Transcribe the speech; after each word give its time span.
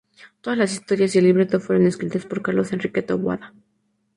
Todas 0.41 0.57
las 0.57 0.73
historias 0.73 1.13
y 1.15 1.19
el 1.19 1.25
Libreto 1.25 1.59
fueron 1.59 1.85
escritas 1.85 2.25
por 2.25 2.41
Carlos 2.41 2.73
Enrique 2.73 3.03
Taboada. 3.03 3.53